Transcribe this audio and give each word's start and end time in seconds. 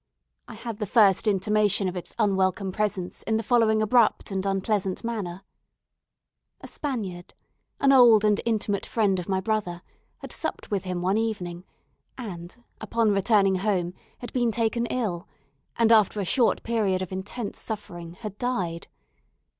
I 0.47 0.55
had 0.55 0.79
the 0.79 0.87
first 0.87 1.27
intimation 1.27 1.87
of 1.87 1.95
its 1.95 2.15
unwelcome 2.17 2.71
presence 2.71 3.21
in 3.21 3.37
the 3.37 3.43
following 3.43 3.83
abrupt 3.83 4.31
and 4.31 4.43
unpleasant 4.47 5.03
manner: 5.03 5.43
A 6.59 6.67
Spaniard, 6.67 7.35
an 7.79 7.91
old 7.91 8.25
and 8.25 8.41
intimate 8.43 8.87
friend 8.87 9.19
of 9.19 9.29
my 9.29 9.39
brother, 9.39 9.83
had 10.17 10.31
supped 10.31 10.71
with 10.71 10.85
him 10.85 11.03
one 11.03 11.17
evening, 11.17 11.65
and 12.17 12.63
upon 12.81 13.11
returning 13.11 13.57
home 13.57 13.93
had 14.17 14.33
been 14.33 14.51
taken 14.51 14.87
ill, 14.87 15.27
and 15.77 15.91
after 15.91 16.19
a 16.19 16.25
short 16.25 16.63
period 16.63 17.03
of 17.03 17.11
intense 17.11 17.59
suffering 17.59 18.13
had 18.13 18.39
died. 18.39 18.87